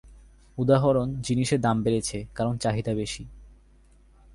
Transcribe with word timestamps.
উদাহরণ: 0.57 1.07
জিনিসের 1.21 1.59
দাম 1.61 1.77
বেড়েছে, 1.83 2.17
কারণ 2.35 2.53
চাহিদা 2.57 2.93
বেশি। 2.93 3.23